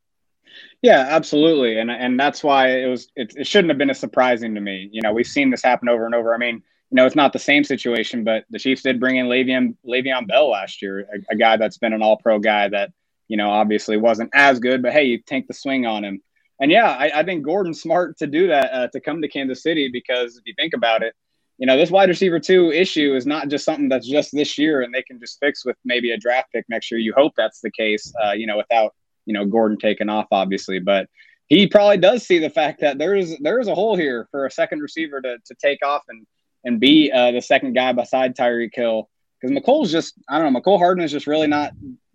Yeah, 0.82 1.06
absolutely, 1.08 1.78
and 1.78 1.90
and 1.90 2.18
that's 2.18 2.42
why 2.42 2.68
it 2.68 2.86
was. 2.86 3.08
It, 3.14 3.34
it 3.36 3.46
shouldn't 3.46 3.70
have 3.70 3.78
been 3.78 3.90
as 3.90 4.00
surprising 4.00 4.54
to 4.54 4.60
me. 4.60 4.88
You 4.92 5.00
know, 5.02 5.12
we've 5.12 5.26
seen 5.26 5.50
this 5.50 5.62
happen 5.62 5.88
over 5.88 6.06
and 6.06 6.14
over. 6.14 6.34
I 6.34 6.38
mean, 6.38 6.56
you 6.90 6.96
know, 6.96 7.06
it's 7.06 7.16
not 7.16 7.32
the 7.32 7.38
same 7.38 7.64
situation, 7.64 8.24
but 8.24 8.44
the 8.50 8.58
Chiefs 8.58 8.82
did 8.82 8.98
bring 8.98 9.16
in 9.16 9.26
Le'Veon 9.26 9.76
Le'Veon 9.86 10.26
Bell 10.26 10.50
last 10.50 10.82
year, 10.82 11.00
a, 11.00 11.34
a 11.34 11.36
guy 11.36 11.56
that's 11.56 11.78
been 11.78 11.92
an 11.92 12.02
All 12.02 12.16
Pro 12.16 12.38
guy 12.38 12.68
that 12.68 12.92
you 13.28 13.36
know 13.36 13.50
obviously 13.50 13.96
wasn't 13.96 14.30
as 14.34 14.58
good, 14.58 14.82
but 14.82 14.92
hey, 14.92 15.04
you 15.04 15.18
take 15.18 15.46
the 15.46 15.54
swing 15.54 15.86
on 15.86 16.04
him. 16.04 16.22
And 16.60 16.70
yeah, 16.70 16.90
I, 16.90 17.20
I 17.20 17.24
think 17.24 17.44
Gordon's 17.44 17.80
smart 17.80 18.18
to 18.18 18.26
do 18.26 18.48
that 18.48 18.72
uh, 18.72 18.88
to 18.88 19.00
come 19.00 19.22
to 19.22 19.28
Kansas 19.28 19.62
City 19.62 19.88
because 19.90 20.36
if 20.36 20.42
you 20.44 20.54
think 20.56 20.74
about 20.74 21.02
it, 21.02 21.14
you 21.56 21.66
know, 21.66 21.76
this 21.76 21.90
wide 21.90 22.08
receiver 22.08 22.38
two 22.38 22.70
issue 22.70 23.14
is 23.14 23.26
not 23.26 23.48
just 23.48 23.64
something 23.64 23.88
that's 23.88 24.08
just 24.08 24.30
this 24.32 24.56
year 24.56 24.82
and 24.82 24.94
they 24.94 25.02
can 25.02 25.18
just 25.18 25.38
fix 25.40 25.64
with 25.64 25.76
maybe 25.84 26.10
a 26.10 26.16
draft 26.16 26.52
pick 26.52 26.64
next 26.68 26.90
year. 26.90 27.00
You 27.00 27.12
hope 27.14 27.32
that's 27.36 27.60
the 27.60 27.70
case, 27.70 28.12
uh, 28.22 28.32
you 28.32 28.46
know, 28.46 28.56
without, 28.56 28.94
you 29.26 29.34
know, 29.34 29.44
Gordon 29.44 29.78
taking 29.78 30.08
off, 30.08 30.26
obviously. 30.30 30.78
But 30.78 31.08
he 31.48 31.66
probably 31.66 31.98
does 31.98 32.26
see 32.26 32.38
the 32.38 32.48
fact 32.48 32.80
that 32.80 32.98
there 32.98 33.14
is 33.14 33.36
there 33.40 33.58
is 33.58 33.68
a 33.68 33.74
hole 33.74 33.96
here 33.96 34.28
for 34.30 34.46
a 34.46 34.50
second 34.50 34.80
receiver 34.80 35.20
to, 35.20 35.36
to 35.44 35.54
take 35.62 35.84
off 35.84 36.02
and 36.08 36.26
and 36.64 36.80
be 36.80 37.10
uh, 37.10 37.32
the 37.32 37.42
second 37.42 37.74
guy 37.74 37.92
beside 37.92 38.36
Tyreek 38.36 38.74
Hill. 38.74 39.08
Because 39.40 39.56
Mecole's 39.56 39.90
just, 39.90 40.14
I 40.28 40.38
don't 40.38 40.52
know, 40.52 40.60
Mecole 40.60 40.78
Hardman 40.78 41.04
is 41.04 41.12
just 41.12 41.26
really 41.26 41.46
not 41.46 41.72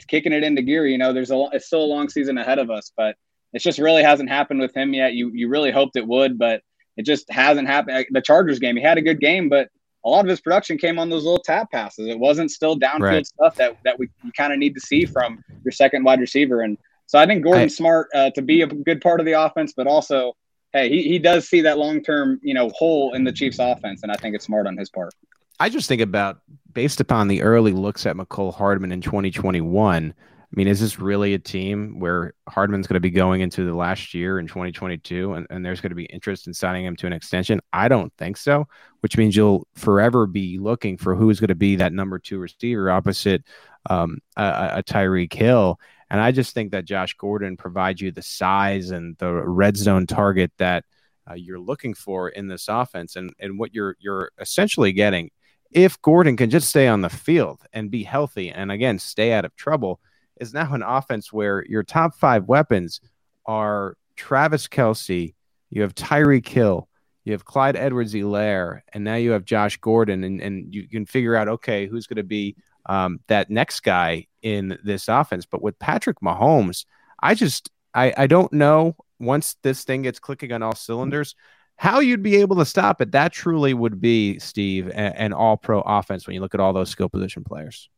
kicking 0.08 0.32
it 0.32 0.44
into 0.44 0.62
gear. 0.62 0.86
You 0.86 1.00
know, 1.00 1.12
there's 1.12 1.32
a, 1.32 1.48
it's 1.54 1.66
still 1.66 1.84
a 1.84 1.86
long 1.86 2.08
season 2.08 2.38
ahead 2.38 2.60
of 2.60 2.70
us, 2.70 2.92
but 2.96 3.16
it 3.56 3.62
just 3.62 3.80
really 3.80 4.04
hasn't 4.04 4.30
happened 4.30 4.60
with 4.60 4.76
him 4.76 4.94
yet. 4.94 5.14
You, 5.14 5.32
you 5.34 5.48
really 5.48 5.72
hoped 5.72 5.96
it 5.96 6.06
would, 6.06 6.38
but 6.38 6.62
it 6.98 7.06
just 7.06 7.32
hasn't 7.32 7.70
happened. 7.70 8.06
The 8.12 8.22
Chargers 8.22 8.60
game, 8.60 8.76
he 8.76 8.84
had 8.84 8.98
a 8.98 9.02
good 9.02 9.22
game, 9.22 9.48
but 9.48 9.70
a 10.04 10.10
lot 10.10 10.26
of 10.26 10.30
his 10.30 10.42
production 10.42 10.78
came 10.78 11.00
on 11.00 11.10
those 11.10 11.24
little 11.24 11.40
tap 11.40 11.72
passes. 11.72 12.08
It 12.10 12.20
wasn't 12.20 12.52
still 12.52 12.78
downfield 12.78 13.00
right. 13.00 13.26
stuff 13.26 13.56
that 13.56 13.78
that 13.86 13.98
we 13.98 14.10
kind 14.36 14.52
of 14.52 14.60
need 14.60 14.76
to 14.76 14.82
see 14.82 15.06
from 15.06 15.42
your 15.64 15.72
second 15.72 16.04
wide 16.04 16.20
receiver. 16.20 16.62
And 16.62 16.78
so 17.08 17.18
I 17.18 17.26
think 17.26 17.46
Gordon's 17.46 17.74
I, 17.74 17.76
smart 17.76 18.10
uh, 18.14 18.30
to 18.32 18.42
be 18.42 18.62
a 18.62 18.68
good 18.68 19.00
part 19.00 19.22
of 19.22 19.26
the 19.26 19.32
offense, 19.32 19.74
but 19.76 19.88
also, 19.88 20.34
hey, 20.74 20.90
he, 20.90 21.04
he 21.04 21.18
does 21.18 21.48
see 21.48 21.62
that 21.62 21.78
long 21.78 22.04
term 22.04 22.42
you 22.44 22.54
know 22.54 22.70
hole 22.76 23.14
in 23.14 23.24
the 23.24 23.32
Chiefs' 23.32 23.60
offense, 23.60 24.04
and 24.04 24.12
I 24.12 24.16
think 24.16 24.36
it's 24.36 24.46
smart 24.46 24.68
on 24.68 24.76
his 24.76 24.90
part. 24.90 25.14
I 25.62 25.70
just 25.70 25.88
think 25.88 26.02
about 26.02 26.42
based 26.74 27.00
upon 27.00 27.30
the 27.30 27.42
early 27.42 27.72
looks 27.72 28.06
at 28.06 28.18
Mecole 28.18 28.54
Hardman 28.54 28.92
in 28.92 29.00
2021 29.00 30.14
I 30.56 30.58
mean, 30.58 30.70
is 30.70 30.80
this 30.80 31.00
really 31.00 31.34
a 31.34 31.40
team 31.40 32.00
where 32.00 32.34
Hardman's 32.48 32.88
going 32.88 32.94
to 32.94 33.02
be 33.02 33.10
going 33.12 33.42
into 33.42 33.66
the 33.66 33.76
last 33.76 34.14
year 34.14 34.40
in 34.40 34.48
2022 34.48 35.34
and, 35.34 35.46
and 35.50 35.66
there's 35.66 35.82
going 35.82 35.90
to 35.90 35.98
be 35.98 36.06
interest 36.06 36.48
in 36.48 36.54
signing 36.54 36.86
him 36.86 36.96
to 36.96 37.08
an 37.08 37.12
extension? 37.12 37.60
I 37.74 37.90
don't 37.90 38.14
think 38.18 38.38
so, 38.38 38.66
which 39.02 39.18
means 39.18 39.36
you'll 39.36 39.68
forever 39.76 40.26
be 40.26 40.58
looking 40.58 40.96
for 40.96 41.14
who's 41.14 41.42
going 41.42 41.50
to 41.50 41.56
be 41.56 41.76
that 41.76 41.92
number 41.92 42.20
two 42.20 42.40
receiver 42.40 42.90
opposite 42.90 43.44
um, 43.90 44.20
a, 44.38 44.76
a 44.78 44.84
Tyreek 44.84 45.34
Hill. 45.34 45.78
And 46.10 46.22
I 46.22 46.32
just 46.32 46.54
think 46.54 46.72
that 46.72 46.86
Josh 46.86 47.16
Gordon 47.16 47.58
provides 47.58 48.00
you 48.00 48.14
the 48.14 48.22
size 48.22 48.92
and 48.92 49.18
the 49.18 49.34
red 49.34 49.76
zone 49.76 50.08
target 50.08 50.54
that 50.58 50.86
uh, 51.30 51.34
you're 51.34 51.60
looking 51.60 51.94
for 51.94 52.30
in 52.30 52.48
this 52.48 52.70
offense. 52.70 53.18
And, 53.18 53.34
and 53.40 53.60
what 53.60 53.74
you're, 53.76 53.98
you're 54.00 54.32
essentially 54.40 54.94
getting 54.94 55.32
if 55.70 56.02
Gordon 56.02 56.38
can 56.38 56.50
just 56.50 56.70
stay 56.70 56.88
on 56.88 57.02
the 57.02 57.10
field 57.10 57.60
and 57.74 57.92
be 57.92 58.04
healthy 58.04 58.52
and 58.52 58.72
again, 58.72 59.00
stay 59.00 59.34
out 59.34 59.44
of 59.44 59.54
trouble– 59.58 60.00
is 60.40 60.54
now 60.54 60.74
an 60.74 60.84
offense 60.84 61.32
where 61.32 61.66
your 61.68 61.84
top 61.84 62.16
five 62.16 62.46
weapons 62.46 63.02
are 63.46 63.98
Travis 64.16 64.68
Kelce, 64.68 65.34
you 65.70 65.82
have 65.82 65.96
Tyreek 65.96 66.48
Hill, 66.48 66.88
you 67.24 67.32
have 67.34 67.46
Clyde 67.46 67.76
Edwards 67.76 68.14
Helaire, 68.14 68.82
and 68.94 69.04
now 69.04 69.16
you 69.16 69.32
have 69.32 69.46
Josh 69.46 69.78
Gordon, 69.78 70.24
and, 70.24 70.42
and 70.42 70.74
you 70.74 70.88
can 70.88 71.06
figure 71.06 71.36
out, 71.36 71.48
okay, 71.48 71.88
who's 71.88 72.08
going 72.08 72.18
to 72.18 72.24
be 72.24 72.56
um, 72.86 73.20
that 73.28 73.50
next 73.50 73.82
guy 73.82 74.28
in 74.42 74.78
this 74.84 75.08
offense. 75.08 75.46
But 75.46 75.62
with 75.62 75.80
Patrick 75.80 76.20
Mahomes, 76.22 76.86
I 77.22 77.34
just, 77.34 77.72
I, 77.94 78.14
I 78.16 78.28
don't 78.28 78.54
know 78.54 78.96
once 79.20 79.56
this 79.64 79.84
thing 79.84 80.04
gets 80.04 80.20
clicking 80.20 80.52
on 80.52 80.62
all 80.62 80.76
cylinders, 80.76 81.36
how 81.78 82.00
you'd 82.00 82.24
be 82.24 82.38
able 82.38 82.58
to 82.58 82.66
stop 82.66 83.02
it. 83.02 83.12
That 83.12 83.34
truly 83.34 83.74
would 83.74 84.00
be, 84.00 84.40
Steve, 84.40 84.88
an, 84.88 85.14
an 85.14 85.34
all 85.34 85.58
pro 85.58 85.82
offense 85.82 86.28
when 86.28 86.36
you 86.36 86.42
look 86.42 86.54
at 86.54 86.60
all 86.60 86.74
those 86.74 86.90
skill 86.90 87.10
position 87.10 87.44
players. 87.44 87.90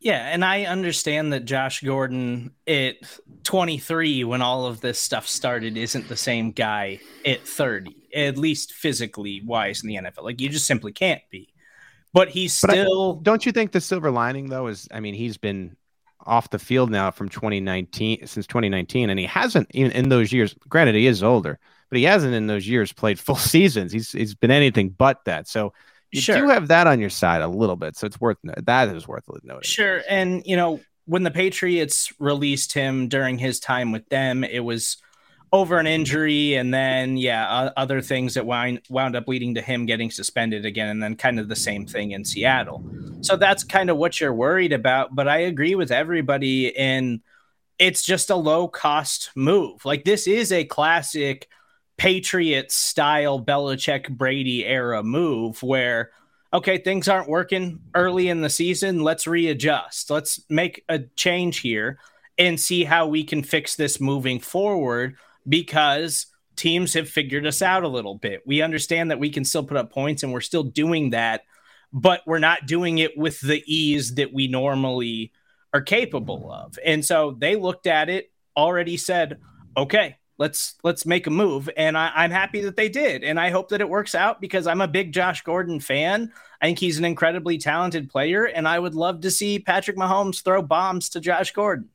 Yeah, 0.00 0.28
and 0.28 0.44
I 0.44 0.64
understand 0.64 1.32
that 1.32 1.44
Josh 1.44 1.80
Gordon 1.80 2.52
at 2.68 2.96
23 3.42 4.22
when 4.24 4.42
all 4.42 4.66
of 4.66 4.80
this 4.80 5.00
stuff 5.00 5.26
started 5.26 5.76
isn't 5.76 6.08
the 6.08 6.16
same 6.16 6.52
guy 6.52 7.00
at 7.26 7.46
30, 7.46 8.08
at 8.14 8.38
least 8.38 8.74
physically 8.74 9.42
wise 9.44 9.82
in 9.82 9.88
the 9.88 9.96
NFL. 9.96 10.22
Like 10.22 10.40
you 10.40 10.48
just 10.48 10.66
simply 10.66 10.92
can't 10.92 11.22
be. 11.30 11.52
But 12.12 12.28
he's 12.28 12.60
but 12.60 12.70
still 12.70 13.18
I, 13.18 13.22
Don't 13.22 13.44
you 13.44 13.52
think 13.52 13.72
the 13.72 13.80
silver 13.80 14.10
lining 14.10 14.48
though 14.48 14.68
is 14.68 14.88
I 14.92 15.00
mean, 15.00 15.14
he's 15.14 15.36
been 15.36 15.76
off 16.24 16.50
the 16.50 16.58
field 16.58 16.90
now 16.90 17.10
from 17.10 17.28
2019 17.28 18.26
since 18.26 18.46
2019 18.46 19.10
and 19.10 19.18
he 19.18 19.26
hasn't 19.26 19.68
even 19.74 19.92
in 19.92 20.08
those 20.08 20.32
years. 20.32 20.54
Granted 20.68 20.94
he 20.94 21.06
is 21.06 21.22
older, 21.24 21.58
but 21.88 21.98
he 21.98 22.04
hasn't 22.04 22.34
in 22.34 22.46
those 22.46 22.68
years 22.68 22.92
played 22.92 23.18
full 23.18 23.36
seasons. 23.36 23.92
He's 23.92 24.12
he's 24.12 24.34
been 24.36 24.52
anything 24.52 24.90
but 24.90 25.24
that. 25.24 25.48
So 25.48 25.72
you 26.12 26.20
sure. 26.20 26.36
do 26.36 26.48
have 26.48 26.68
that 26.68 26.86
on 26.86 27.00
your 27.00 27.10
side 27.10 27.42
a 27.42 27.48
little 27.48 27.76
bit, 27.76 27.96
so 27.96 28.06
it's 28.06 28.20
worth 28.20 28.38
that 28.42 28.88
is 28.88 29.06
worth 29.06 29.24
noting. 29.42 29.62
Sure, 29.62 30.02
and 30.08 30.42
you 30.46 30.56
know 30.56 30.80
when 31.06 31.22
the 31.22 31.30
Patriots 31.30 32.12
released 32.18 32.72
him 32.74 33.08
during 33.08 33.38
his 33.38 33.60
time 33.60 33.92
with 33.92 34.06
them, 34.08 34.44
it 34.44 34.60
was 34.60 34.98
over 35.52 35.78
an 35.78 35.86
injury, 35.86 36.54
and 36.54 36.72
then 36.72 37.16
yeah, 37.16 37.48
uh, 37.48 37.72
other 37.76 38.00
things 38.00 38.34
that 38.34 38.46
wound 38.46 38.80
wound 38.88 39.16
up 39.16 39.28
leading 39.28 39.54
to 39.54 39.62
him 39.62 39.86
getting 39.86 40.10
suspended 40.10 40.64
again, 40.64 40.88
and 40.88 41.02
then 41.02 41.16
kind 41.16 41.40
of 41.40 41.48
the 41.48 41.56
same 41.56 41.86
thing 41.86 42.12
in 42.12 42.24
Seattle. 42.24 42.84
So 43.20 43.36
that's 43.36 43.64
kind 43.64 43.90
of 43.90 43.96
what 43.96 44.20
you're 44.20 44.34
worried 44.34 44.72
about. 44.72 45.14
But 45.14 45.28
I 45.28 45.38
agree 45.38 45.74
with 45.74 45.90
everybody 45.90 46.68
in 46.68 47.22
it's 47.78 48.02
just 48.02 48.30
a 48.30 48.36
low 48.36 48.68
cost 48.68 49.30
move. 49.34 49.84
Like 49.84 50.04
this 50.04 50.26
is 50.26 50.52
a 50.52 50.64
classic 50.64 51.48
Patriots 51.98 52.74
style 52.74 53.44
Belichick 53.44 54.08
Brady 54.08 54.64
era 54.64 55.02
move 55.02 55.62
where, 55.62 56.10
okay, 56.54 56.78
things 56.78 57.08
aren't 57.08 57.28
working 57.28 57.80
early 57.94 58.28
in 58.28 58.40
the 58.40 58.48
season. 58.48 59.02
Let's 59.02 59.26
readjust. 59.26 60.08
Let's 60.10 60.40
make 60.48 60.84
a 60.88 61.00
change 61.16 61.58
here 61.58 61.98
and 62.38 62.58
see 62.58 62.84
how 62.84 63.08
we 63.08 63.24
can 63.24 63.42
fix 63.42 63.74
this 63.74 64.00
moving 64.00 64.38
forward 64.38 65.16
because 65.48 66.26
teams 66.54 66.94
have 66.94 67.08
figured 67.08 67.46
us 67.46 67.62
out 67.62 67.82
a 67.82 67.88
little 67.88 68.14
bit. 68.14 68.42
We 68.46 68.62
understand 68.62 69.10
that 69.10 69.18
we 69.18 69.30
can 69.30 69.44
still 69.44 69.64
put 69.64 69.76
up 69.76 69.92
points 69.92 70.22
and 70.22 70.32
we're 70.32 70.40
still 70.40 70.62
doing 70.62 71.10
that, 71.10 71.42
but 71.92 72.22
we're 72.26 72.38
not 72.38 72.66
doing 72.66 72.98
it 72.98 73.18
with 73.18 73.40
the 73.40 73.62
ease 73.66 74.14
that 74.14 74.32
we 74.32 74.46
normally 74.46 75.32
are 75.74 75.82
capable 75.82 76.50
of. 76.52 76.78
And 76.84 77.04
so 77.04 77.36
they 77.38 77.56
looked 77.56 77.86
at 77.86 78.08
it, 78.08 78.30
already 78.56 78.96
said, 78.96 79.38
okay, 79.76 80.16
let's 80.38 80.76
let's 80.82 81.04
make 81.04 81.26
a 81.26 81.30
move. 81.30 81.68
And 81.76 81.98
I, 81.98 82.24
am 82.24 82.30
happy 82.30 82.60
that 82.62 82.76
they 82.76 82.88
did. 82.88 83.24
And 83.24 83.38
i 83.38 83.50
hope 83.50 83.68
that 83.70 83.80
it 83.80 83.88
works 83.88 84.14
out 84.14 84.40
because 84.40 84.66
i'm 84.66 84.80
a 84.80 84.88
big 84.88 85.12
josh 85.12 85.42
gordon 85.42 85.80
fan. 85.80 86.32
I 86.60 86.66
think 86.66 86.78
he's 86.78 86.98
an 86.98 87.04
incredibly 87.04 87.58
talented 87.58 88.08
player. 88.08 88.44
And 88.44 88.66
i 88.66 88.78
would 88.78 88.94
love 88.94 89.20
to 89.22 89.30
see 89.30 89.58
patrick 89.58 89.96
mahomes 89.96 90.42
throw 90.42 90.62
bombs 90.62 91.08
to 91.10 91.20
josh 91.20 91.52
gordon. 91.52 91.88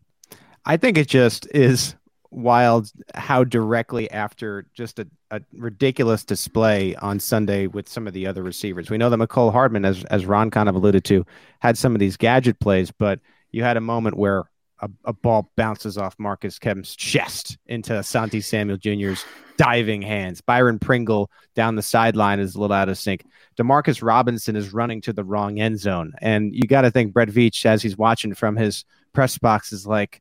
I 0.65 0.77
think 0.77 0.97
it 0.97 1.07
just 1.07 1.47
is 1.53 1.95
wild 2.31 2.91
how 3.13 3.43
directly 3.43 4.09
after 4.09 4.65
just 4.73 4.97
a, 4.97 5.07
a 5.29 5.39
ridiculous 5.53 6.23
display 6.23 6.95
on 6.95 7.19
sunday 7.19 7.67
with 7.67 7.87
some 7.87 8.07
of 8.07 8.13
the 8.13 8.25
other 8.25 8.41
receivers. 8.41 8.89
We 8.89 8.97
know 8.97 9.09
that 9.09 9.19
mecole 9.19 9.51
hardman 9.51 9.85
as, 9.85 10.03
as 10.05 10.25
ron 10.25 10.51
kind 10.51 10.67
of 10.67 10.75
alluded 10.75 11.03
to 11.05 11.25
had 11.59 11.77
some 11.77 11.93
of 11.93 11.99
these 11.99 12.17
gadget 12.17 12.59
plays 12.59 12.91
but 12.91 13.19
you 13.51 13.63
had 13.63 13.77
a 13.77 13.81
moment 13.81 14.17
where 14.17 14.45
a, 14.79 14.89
a, 15.05 15.13
ball 15.13 15.51
bounces 15.55 15.97
off 15.97 16.15
Marcus 16.19 16.59
Kemp's 16.59 16.95
chest 16.95 17.57
into 17.67 17.93
Asante 17.93 18.43
Samuel 18.43 18.77
Jr.'s 18.77 19.23
diving 19.57 20.01
hands. 20.01 20.41
Byron 20.41 20.79
Pringle 20.79 21.29
down 21.55 21.75
the 21.75 21.81
sideline 21.81 22.39
is 22.39 22.55
a 22.55 22.59
little 22.59 22.75
out 22.75 22.89
of 22.89 22.97
sync. 22.97 23.25
Demarcus 23.57 24.03
Robinson 24.03 24.55
is 24.55 24.73
running 24.73 25.01
to 25.01 25.13
the 25.13 25.23
wrong 25.23 25.59
end 25.59 25.79
zone. 25.79 26.13
And 26.21 26.53
you 26.53 26.67
got 26.67 26.81
to 26.81 26.91
think 26.91 27.13
Brett 27.13 27.29
Veach, 27.29 27.65
as 27.65 27.81
he's 27.81 27.97
watching 27.97 28.33
from 28.33 28.55
his 28.55 28.85
press 29.13 29.37
box, 29.37 29.71
is 29.71 29.85
like, 29.85 30.19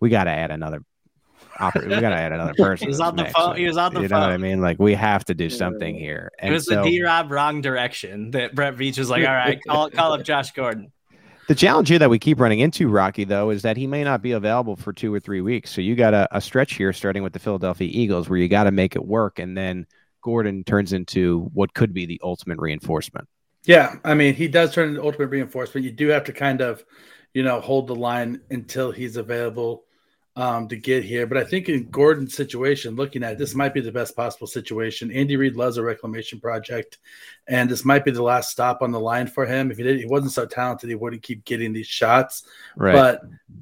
we 0.00 0.08
got 0.08 0.24
to 0.24 0.30
add 0.30 0.50
another. 0.50 0.82
Oper- 1.58 1.84
we 1.84 2.00
got 2.00 2.10
to 2.10 2.16
add 2.16 2.32
another 2.32 2.54
person. 2.58 2.86
he 2.86 2.88
was 2.88 3.00
on 3.00 3.16
the 3.16 3.26
phone. 3.26 3.56
He 3.56 3.66
was 3.66 3.76
on 3.76 3.92
the 3.92 4.00
you 4.00 4.08
phone. 4.08 4.20
know 4.20 4.26
what 4.26 4.32
I 4.32 4.38
mean? 4.38 4.60
Like 4.60 4.78
we 4.78 4.94
have 4.94 5.24
to 5.26 5.34
do 5.34 5.50
something 5.50 5.94
here. 5.94 6.30
And 6.38 6.50
it 6.50 6.54
was 6.54 6.66
so, 6.66 6.82
the 6.82 6.90
D 6.90 7.02
Rob 7.02 7.30
wrong 7.30 7.60
direction 7.60 8.30
that 8.30 8.54
Brett 8.54 8.76
Veach 8.76 8.98
was 8.98 9.10
like, 9.10 9.26
all 9.26 9.34
right, 9.34 9.60
call, 9.68 9.90
call 9.90 10.14
up 10.14 10.24
Josh 10.24 10.52
Gordon. 10.52 10.90
The 11.50 11.56
challenge 11.56 11.88
here 11.88 11.98
that 11.98 12.10
we 12.10 12.20
keep 12.20 12.38
running 12.38 12.60
into, 12.60 12.88
Rocky, 12.88 13.24
though, 13.24 13.50
is 13.50 13.62
that 13.62 13.76
he 13.76 13.88
may 13.88 14.04
not 14.04 14.22
be 14.22 14.30
available 14.30 14.76
for 14.76 14.92
two 14.92 15.12
or 15.12 15.18
three 15.18 15.40
weeks. 15.40 15.72
So 15.72 15.80
you 15.80 15.96
got 15.96 16.14
a, 16.14 16.28
a 16.30 16.40
stretch 16.40 16.74
here 16.74 16.92
starting 16.92 17.24
with 17.24 17.32
the 17.32 17.40
Philadelphia 17.40 17.88
Eagles 17.90 18.28
where 18.28 18.38
you 18.38 18.46
got 18.46 18.64
to 18.64 18.70
make 18.70 18.94
it 18.94 19.04
work. 19.04 19.40
And 19.40 19.58
then 19.58 19.88
Gordon 20.22 20.62
turns 20.62 20.92
into 20.92 21.50
what 21.52 21.74
could 21.74 21.92
be 21.92 22.06
the 22.06 22.20
ultimate 22.22 22.60
reinforcement. 22.60 23.26
Yeah. 23.64 23.96
I 24.04 24.14
mean, 24.14 24.34
he 24.34 24.46
does 24.46 24.72
turn 24.72 24.90
into 24.90 25.02
ultimate 25.02 25.26
reinforcement. 25.26 25.84
You 25.84 25.90
do 25.90 26.06
have 26.06 26.22
to 26.26 26.32
kind 26.32 26.60
of, 26.60 26.84
you 27.34 27.42
know, 27.42 27.60
hold 27.60 27.88
the 27.88 27.96
line 27.96 28.42
until 28.52 28.92
he's 28.92 29.16
available 29.16 29.82
um, 30.40 30.68
to 30.68 30.76
get 30.76 31.04
here. 31.04 31.26
But 31.26 31.36
I 31.36 31.44
think 31.44 31.68
in 31.68 31.90
Gordon's 31.90 32.34
situation, 32.34 32.96
looking 32.96 33.22
at 33.22 33.32
it, 33.32 33.38
this 33.38 33.54
might 33.54 33.74
be 33.74 33.82
the 33.82 33.92
best 33.92 34.16
possible 34.16 34.46
situation. 34.46 35.10
Andy 35.10 35.36
Reid 35.36 35.54
loves 35.54 35.76
a 35.76 35.82
reclamation 35.82 36.40
project, 36.40 36.98
and 37.46 37.68
this 37.68 37.84
might 37.84 38.06
be 38.06 38.10
the 38.10 38.22
last 38.22 38.50
stop 38.50 38.80
on 38.80 38.90
the 38.90 38.98
line 38.98 39.26
for 39.26 39.44
him. 39.44 39.70
If 39.70 39.76
he 39.76 39.82
didn't, 39.82 40.00
he 40.00 40.06
wasn't 40.06 40.32
so 40.32 40.46
talented, 40.46 40.88
he 40.88 40.94
wouldn't 40.94 41.22
keep 41.22 41.44
getting 41.44 41.74
these 41.74 41.86
shots. 41.86 42.44
Right. 42.74 42.94
But 42.94 43.20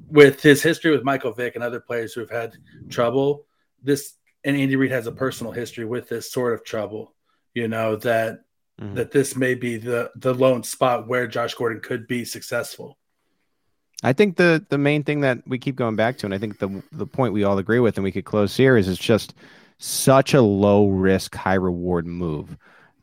with 0.09 0.41
his 0.41 0.63
history 0.63 0.91
with 0.91 1.03
Michael 1.03 1.33
Vick 1.33 1.55
and 1.55 1.63
other 1.65 1.81
players 1.81 2.13
who 2.13 2.21
have 2.21 2.29
had 2.29 2.55
trouble, 2.89 3.45
this 3.83 4.13
and 4.45 4.55
Andy 4.55 4.77
Reid 4.77 4.91
has 4.91 5.05
a 5.05 5.11
personal 5.11 5.51
history 5.51 5.83
with 5.83 6.07
this 6.07 6.31
sort 6.31 6.53
of 6.53 6.63
trouble. 6.63 7.13
You 7.53 7.67
know 7.67 7.97
that 7.97 8.43
mm-hmm. 8.79 8.95
that 8.95 9.11
this 9.11 9.35
may 9.35 9.53
be 9.53 9.75
the 9.75 10.11
the 10.15 10.33
lone 10.33 10.63
spot 10.63 11.09
where 11.09 11.27
Josh 11.27 11.55
Gordon 11.55 11.81
could 11.81 12.07
be 12.07 12.23
successful. 12.23 12.97
I 14.03 14.13
think 14.13 14.37
the 14.37 14.65
the 14.69 14.77
main 14.77 15.03
thing 15.03 15.21
that 15.21 15.39
we 15.47 15.57
keep 15.59 15.75
going 15.75 15.95
back 15.95 16.17
to, 16.19 16.25
and 16.25 16.33
I 16.33 16.37
think 16.37 16.59
the 16.59 16.83
the 16.91 17.07
point 17.07 17.33
we 17.33 17.43
all 17.43 17.57
agree 17.57 17.79
with, 17.79 17.97
and 17.97 18.03
we 18.03 18.11
could 18.11 18.25
close 18.25 18.55
here 18.55 18.77
is 18.77 18.87
it's 18.87 18.99
just 18.99 19.33
such 19.77 20.33
a 20.33 20.41
low 20.41 20.87
risk, 20.87 21.35
high 21.35 21.55
reward 21.55 22.05
move. 22.07 22.57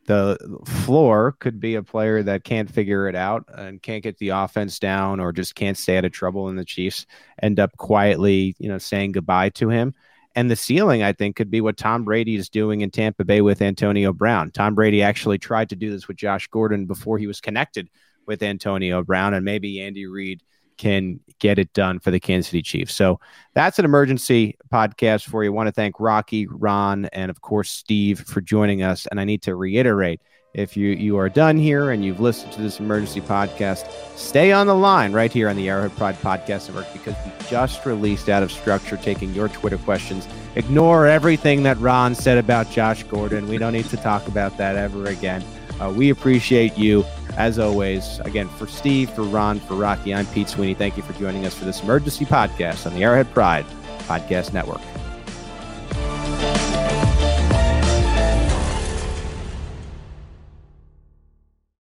The 0.06 0.38
floor 0.66 1.32
could 1.40 1.58
be 1.60 1.74
a 1.74 1.82
player 1.82 2.22
that 2.22 2.44
can't 2.44 2.70
figure 2.70 3.08
it 3.08 3.16
out 3.16 3.44
and 3.54 3.82
can't 3.82 4.02
get 4.04 4.18
the 4.18 4.30
offense 4.30 4.78
down, 4.78 5.20
or 5.20 5.32
just 5.32 5.54
can't 5.54 5.76
stay 5.76 5.98
out 5.98 6.04
of 6.04 6.12
trouble, 6.12 6.48
and 6.48 6.58
the 6.58 6.64
Chiefs 6.64 7.06
end 7.42 7.60
up 7.60 7.76
quietly, 7.76 8.54
you 8.58 8.68
know, 8.68 8.78
saying 8.78 9.12
goodbye 9.12 9.50
to 9.50 9.68
him. 9.68 9.94
and 10.36 10.50
the 10.50 10.56
ceiling, 10.56 11.02
I 11.02 11.12
think, 11.14 11.34
could 11.36 11.50
be 11.50 11.62
what 11.62 11.78
Tom 11.78 12.04
Brady 12.04 12.36
is 12.36 12.50
doing 12.50 12.82
in 12.82 12.90
Tampa 12.90 13.24
Bay 13.24 13.40
with 13.40 13.62
Antonio 13.62 14.12
Brown. 14.12 14.50
Tom 14.50 14.74
Brady 14.74 15.02
actually 15.02 15.38
tried 15.38 15.70
to 15.70 15.76
do 15.76 15.90
this 15.90 16.08
with 16.08 16.18
Josh 16.18 16.46
Gordon 16.48 16.84
before 16.86 17.16
he 17.18 17.26
was 17.26 17.40
connected 17.40 17.88
with 18.26 18.42
Antonio 18.42 19.02
Brown, 19.02 19.32
and 19.34 19.44
maybe 19.44 19.80
Andy 19.80 20.06
Reid 20.06 20.42
can 20.76 21.20
get 21.38 21.58
it 21.58 21.72
done 21.72 21.98
for 21.98 22.10
the 22.10 22.20
Kansas 22.20 22.50
City 22.50 22.62
Chiefs. 22.62 22.94
So 22.94 23.20
that's 23.54 23.78
an 23.78 23.84
emergency 23.84 24.56
podcast 24.72 25.24
for 25.24 25.44
you. 25.44 25.50
I 25.50 25.54
want 25.54 25.66
to 25.66 25.72
thank 25.72 26.00
Rocky, 26.00 26.46
Ron, 26.46 27.06
and 27.06 27.30
of 27.30 27.40
course 27.40 27.70
Steve 27.70 28.20
for 28.20 28.40
joining 28.40 28.82
us. 28.82 29.06
And 29.06 29.20
I 29.20 29.24
need 29.24 29.42
to 29.42 29.54
reiterate 29.54 30.20
if 30.56 30.74
you 30.74 30.88
you 30.88 31.18
are 31.18 31.28
done 31.28 31.58
here 31.58 31.90
and 31.90 32.02
you've 32.02 32.18
listened 32.18 32.50
to 32.52 32.62
this 32.62 32.80
emergency 32.80 33.20
podcast, 33.20 33.86
stay 34.16 34.52
on 34.52 34.66
the 34.66 34.74
line 34.74 35.12
right 35.12 35.30
here 35.30 35.50
on 35.50 35.56
the 35.56 35.68
Arrowhead 35.68 35.94
Pride 35.98 36.16
Podcast 36.16 36.68
Network 36.68 36.90
because 36.94 37.14
we 37.26 37.32
just 37.46 37.84
released 37.84 38.30
out 38.30 38.42
of 38.42 38.50
structure 38.50 38.96
taking 38.96 39.34
your 39.34 39.48
Twitter 39.48 39.76
questions. 39.76 40.26
Ignore 40.54 41.06
everything 41.06 41.62
that 41.64 41.76
Ron 41.76 42.14
said 42.14 42.38
about 42.38 42.70
Josh 42.70 43.02
Gordon. 43.02 43.48
We 43.48 43.58
don't 43.58 43.74
need 43.74 43.84
to 43.90 43.98
talk 43.98 44.26
about 44.28 44.56
that 44.56 44.76
ever 44.76 45.04
again. 45.04 45.44
Uh, 45.78 45.92
we 45.94 46.08
appreciate 46.08 46.78
you 46.78 47.04
as 47.36 47.58
always. 47.58 48.20
Again, 48.20 48.48
for 48.48 48.66
Steve, 48.66 49.10
for 49.10 49.22
Ron, 49.22 49.60
for 49.60 49.74
Rocky, 49.74 50.14
I'm 50.14 50.26
Pete 50.26 50.48
Sweeney. 50.48 50.74
Thank 50.74 50.96
you 50.96 51.02
for 51.02 51.12
joining 51.14 51.46
us 51.46 51.54
for 51.54 51.64
this 51.64 51.82
emergency 51.82 52.24
podcast 52.24 52.86
on 52.86 52.94
the 52.94 53.04
Arrowhead 53.04 53.32
Pride 53.32 53.66
Podcast 54.06 54.52
Network. 54.52 54.80